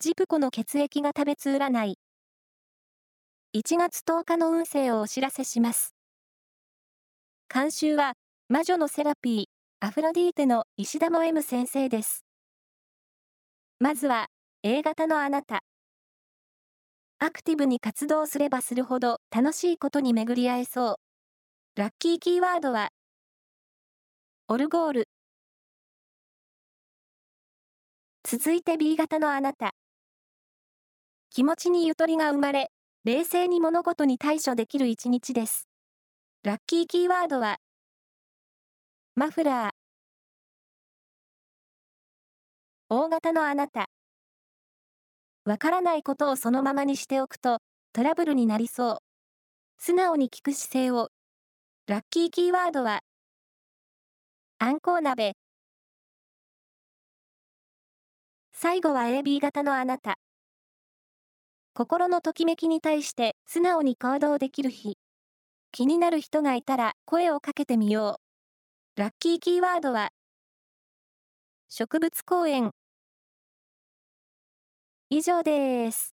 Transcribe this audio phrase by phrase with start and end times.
[0.00, 1.98] ジプコの血液が食べつ占い。
[3.52, 5.96] 1月10日の運勢をお知らせします。
[7.52, 8.12] 監修は、
[8.48, 9.44] 魔女のセラピー、
[9.84, 12.24] アフロディーテの石田も M 先生です。
[13.80, 14.26] まずは、
[14.62, 15.64] A 型のあなた。
[17.18, 20.96] アクティブに活動すればするほど楽しいことに巡り合えそう。
[21.74, 22.90] ラッキーキーワードは、
[24.46, 25.08] オルゴール。
[28.22, 29.72] 続いて B 型のあなた。
[31.30, 32.70] 気持ちにゆとりが生まれ、
[33.04, 35.68] 冷静に物事に対処できる一日です。
[36.42, 37.58] ラッキーキーワードは、
[39.14, 39.70] マフラー。
[42.88, 43.90] 大型のあなた。
[45.44, 47.58] わからないことをそのままにしておくと、
[47.92, 48.98] トラブルになりそう。
[49.76, 51.10] 素直に聞く姿勢を。
[51.86, 53.00] ラッキーキーワードは、
[54.58, 55.34] あんこう鍋。
[58.52, 60.18] 最後は AB 型のあなた。
[61.74, 64.98] 心のときめきに対して素直に行動できる日。
[65.70, 68.20] 気になる人がいたら声をかけてみよ
[68.96, 69.00] う。
[69.00, 70.10] ラッキーキーワードは、
[71.68, 72.72] 植物公園。
[75.10, 76.17] 以上です。